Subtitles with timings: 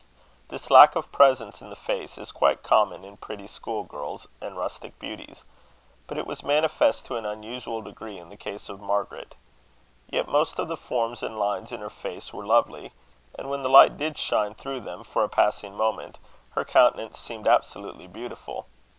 [0.47, 4.57] This lack of presence in the face is quite common in pretty school girls and
[4.57, 5.43] rustic beauties;
[6.07, 9.35] but it was manifest to an unusual degree in the case of Margaret.
[10.09, 12.93] Yet most of the forms and lines in her face were lovely;
[13.37, 16.17] and when the light did shine through them for a passing moment,
[16.53, 18.65] her countenance seemed absolutely beautiful.